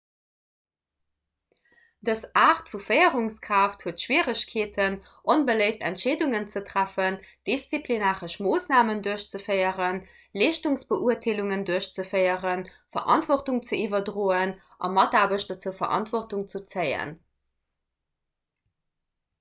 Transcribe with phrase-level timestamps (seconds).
[2.07, 4.95] dës aart vu féierungskraaft huet schwieregkeeten
[5.35, 7.19] onbeléift entscheedungen ze treffen
[7.51, 10.01] disziplinaresch moossnamen duerchzeféieren
[10.43, 12.65] leeschtungsbeurteelungen duerchzeféieren
[12.99, 14.57] verantwortung ze iwwerdroen
[14.89, 17.15] a mataarbechter zur verantwortung ze zéien